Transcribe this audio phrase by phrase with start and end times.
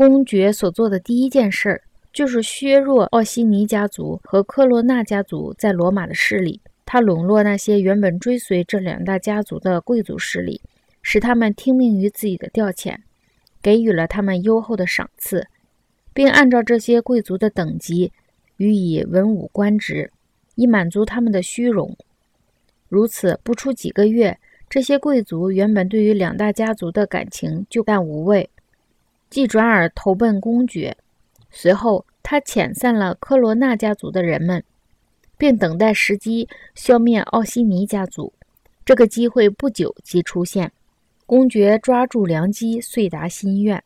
[0.00, 6.58] 公爵所做的第一件事儿就是削弱奥西尼家族和克罗纳家族在罗马的势力。
[6.86, 10.62] 他笼络那些原本追随这两大家族的贵族势力，
[11.02, 12.96] 使他们听命于自己的调遣，
[13.60, 15.46] 给予了他们优厚的赏赐，
[16.14, 18.10] 并按照这些贵族的等级
[18.56, 20.10] 予以文武官职，
[20.54, 21.94] 以满足他们的虚荣。
[22.88, 24.38] 如此，不出几个月，
[24.70, 28.48] 这些贵族原本对于两大家族的感情就淡无味，
[29.30, 30.94] 即转而投奔公爵。
[31.50, 34.62] 随后，他遣散了科罗纳家族的人们。
[35.38, 38.30] 并等待时机消灭奥西尼家族，
[38.84, 40.70] 这个机会不久即出现。
[41.24, 43.82] 公爵抓住良机，遂达心愿。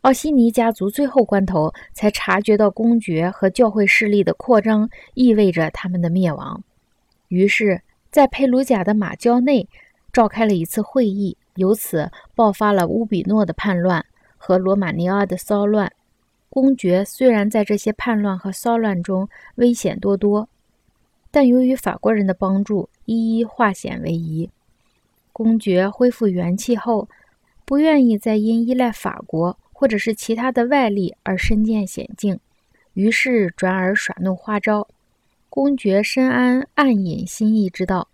[0.00, 6.60] 奥西尼家族最后关头才察觉到公爵和教会势力的扩张意味着他们的灭亡，
[7.28, 9.68] 于是，在佩鲁贾的马交内
[10.12, 14.04] 召开了一次会议，由此爆发了乌比诺的叛乱
[14.46, 15.90] 和罗马尼亚的骚乱。
[16.48, 20.48] 公爵虽然在这些叛乱和骚乱中危险多多。
[21.32, 24.48] 但由于法国人的帮助，一一化险为夷。
[25.32, 27.08] 公爵恢复元气后，
[27.64, 32.38] 不愿意再因依赖法国或者是其他的外力而身陷险境，
[32.94, 34.86] 于是转而耍弄花招。
[35.50, 38.08] 公爵深谙暗引心意之道，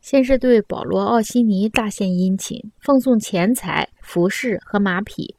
[0.00, 5.36] 先是对保罗·奥西尼大献殷勤，奉送钱财、服饰和马匹，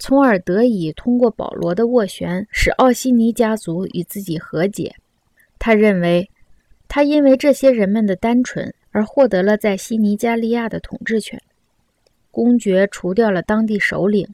[0.00, 4.96] 从而得以通过保罗的斡旋，使奥西尼家族与自己和解。
[5.60, 6.28] 他认为。
[6.92, 11.40] 他因为这些人们的单纯而获得了在西尼加利亚的统治权。
[12.32, 14.26] 公爵除掉了当地首领，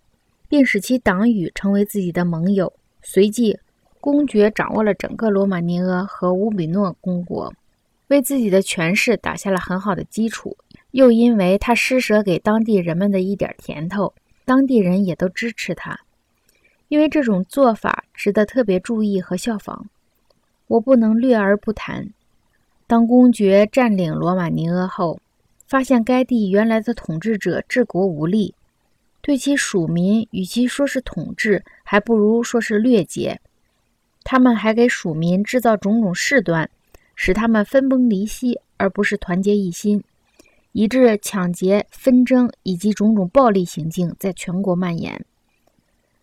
[0.48, 2.72] 并使其党羽成为自己的盟友。
[3.02, 3.58] 随即，
[4.00, 7.52] 公爵掌握了整个罗马尼阿和乌比诺公国，
[8.08, 10.56] 为自己的权势打下了很好的基础。
[10.92, 14.14] 又因为他施舍给当地人们的一点甜头，
[14.46, 16.00] 当地人也都支持他。
[16.88, 19.86] 因为这种做法值得特别注意和效仿，
[20.68, 22.08] 我不能略而不谈。
[22.86, 25.18] 当公爵占领罗马尼阿后，
[25.66, 28.54] 发现该地原来的统治者治国无力，
[29.20, 33.40] 对其属民与其说是统治，还不如说是掠劫。
[34.22, 36.70] 他们还给属民制造种种事端，
[37.16, 40.04] 使他们分崩离析，而不是团结一心，
[40.76, 45.24] 以致抢劫、纷争以及种种暴力行径在全国蔓延。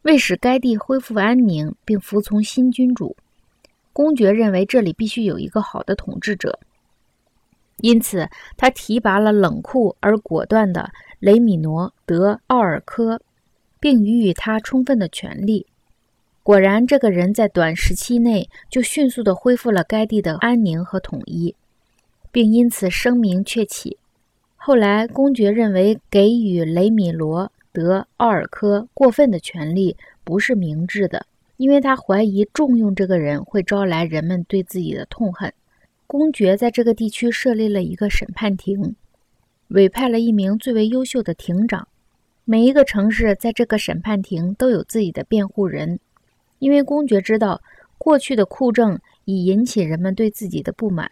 [0.04, 3.18] 为使该地恢复安宁，并服从新君主。
[3.94, 6.60] 公爵认为这里必须有一个好的统治者，
[7.78, 13.20] 因此他提拔了冷酷而果断的雷米诺·德奥尔科，
[13.80, 15.66] 并予以他充分的权力。
[16.44, 21.56] 果然，这个人在短时期内就迅速地恢复了该地的安宁和统一，
[22.32, 23.98] 并因此声名鹊起。
[24.66, 31.26] 后来，公爵认为给予雷米罗·德奥尔科过分的权利不是明智的。
[31.58, 35.54] 因为他怀疑重用这个人会招来人们对自己的痛恨，
[36.08, 38.96] 公爵在这个地区设立了一个审判庭，
[39.68, 41.86] 委派了一名最为优秀的庭长。
[42.46, 46.00] 每一个城市在这个审判庭都有自己的辩护人，
[46.60, 47.62] 因为公爵知道
[47.98, 51.12] 过去的酷政已引起人们对自己的不满，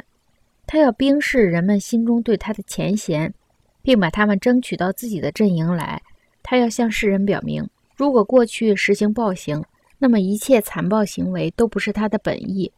[0.65, 3.33] 他要冰释人们心中对他的前嫌，
[3.81, 6.01] 并把他们争取到自己的阵营来。
[6.43, 9.63] 他要向世人表明，如果过去实行暴行。
[10.03, 12.71] 那么，一切残暴行为都不是他的本意，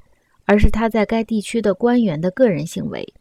[0.44, 3.14] 而是他在该地区的官员的个人行为。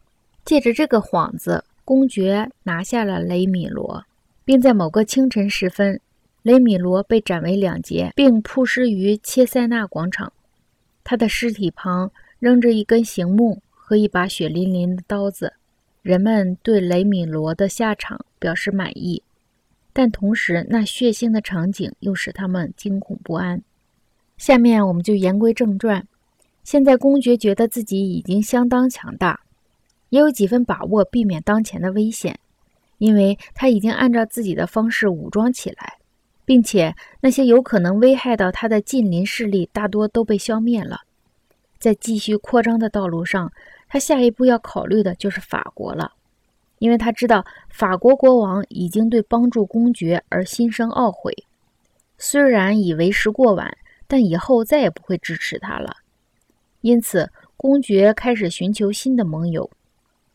[0.43, 4.03] 借着这个幌子，公爵拿下了雷米罗，
[4.43, 6.01] 并在某个清晨时分，
[6.41, 10.33] 雷米罗被斩为两截，并曝尸于切塞纳广场。
[11.05, 15.53] 他的尸体旁扔着一根刑木和一把血淋淋的刀子。
[16.03, 19.23] 人们对雷米罗的下场表示满意，
[19.93, 23.61] 但同时那血腥的场景又使他们惊恐不安。
[24.35, 26.05] 下面我们就言归正传。
[26.65, 29.39] 现在公爵觉得自己已经相当强大，
[30.09, 32.37] 也有几分把握避免当前的危险，
[32.97, 35.99] 因为他已经按照自己的方式武装起来，
[36.43, 40.99] 并且那些有可能危害到他的近邻势力大多都被消灭了。
[41.79, 43.51] 在继续扩张的道路上，
[43.93, 46.13] 他下一步要考虑的就是法国了，
[46.79, 51.31] 因为他知道法国国王已经对帮助公爵而心生懊悔，
[52.17, 53.77] 虽然已为时过晚。
[54.07, 55.95] 但以后再也不会支持他了，
[56.81, 59.69] 因此公爵开始寻求新的盟友。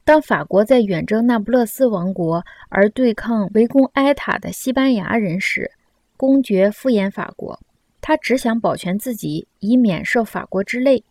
[0.04, 5.70] 当法国在远征那不勒斯王国而对抗围攻埃塔的西班牙人时，
[6.16, 7.60] 公爵敷衍法国，
[8.00, 11.04] 他只想保全自己，以免受法国之累。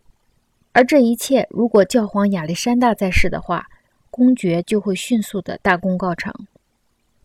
[0.77, 3.65] 而这一切，如果教皇亚历山大在世的话，
[4.11, 6.31] 公爵就会迅速的大功告成。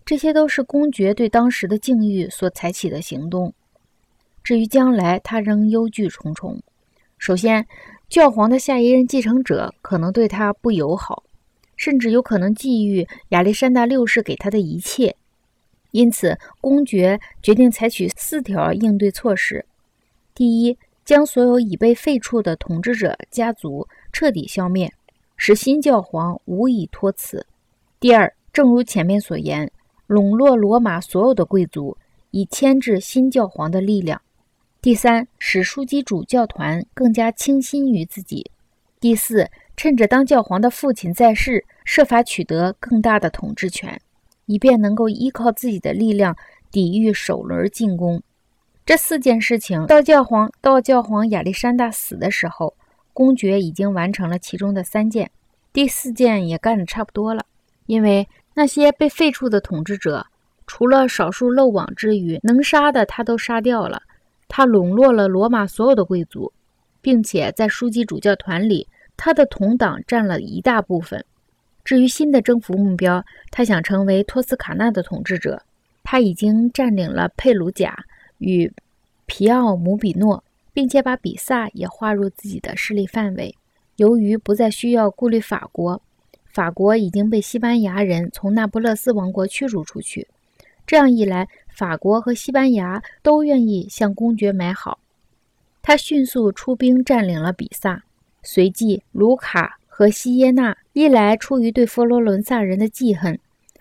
[0.06, 3.52] 这些都是公爵对当时的境遇所采取的行动。
[4.42, 6.62] 至于将来，他仍忧惧重重。
[7.18, 7.66] 首先，
[8.08, 11.22] 教皇的下一任继承者可能对他不友好，
[11.76, 15.14] 甚至有可能觊觎亚历山大六世给他的一切。
[15.90, 19.66] 因此，公爵决定采取四条应对措施：
[20.34, 24.92] 第一，将所有已被废黜的统治者家族彻底消灭，
[25.36, 27.40] 使新教皇无以托辞；
[27.98, 29.70] 第二，正如前面所言，
[30.06, 31.96] 笼络罗马所有的贵族，
[32.30, 34.20] 以牵制新教皇的力量。
[34.80, 38.44] 第三，使枢机主教团更加倾心于自己；
[39.00, 44.00] 第四，趁着当教皇的父亲在世，设法取得更大的统治权，
[44.46, 46.36] 以便能够依靠自己的力量
[46.70, 48.22] 抵御首轮进攻。
[48.84, 52.74] 这四件事情，到教皇到教皇亚历山大死的时候，
[53.12, 55.30] 公爵已经完成了其中的三件，
[55.72, 57.44] 第四件也干得差不多了。
[57.86, 60.26] 因为那些被废黜的统治者，
[60.66, 64.02] 除了少数漏网之鱼，能杀的他都杀掉了。
[64.48, 66.52] 他笼络了罗马所有的贵族，
[67.00, 71.24] 并且在枢机主教团里，他的同党占了一大部分。
[71.84, 75.62] 至于新的征服目标，他想成为托斯卡纳的统治者。
[76.04, 77.96] 他已经占领了佩鲁贾
[78.42, 78.70] 与
[79.24, 80.42] 皮奥姆比诺，
[80.72, 83.54] 并且把比萨也划入自己的势力范围。
[83.96, 86.02] 由于不再需要顾虑法国，
[86.46, 90.26] 法国已经被西班牙人从那不勒斯王国驱逐出去。
[90.84, 94.98] 这样一来，法国和西班牙都愿意向公爵买好。
[95.80, 98.02] 他迅速出兵占领了比萨，
[98.42, 103.38] 随即卢卡和西耶纳一来出于对佛罗伦萨人的记恨，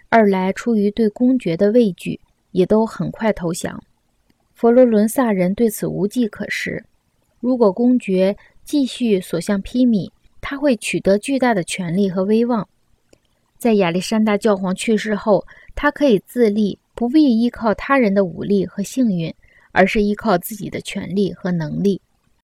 [0.10, 2.20] 二来出于对公爵的畏惧，
[2.52, 3.82] 也都很快投降。
[4.62, 6.86] 佛罗伦萨人对此无计可施。
[7.40, 12.70] 如果公爵继续所向披靡，他会取得巨大的权力和威望。
[13.58, 16.78] 在亚历山大教皇去世后，他可以自立。
[16.94, 19.34] 不必依靠他人的武力和幸运，
[19.72, 22.00] 而是依靠自己的权力和能力。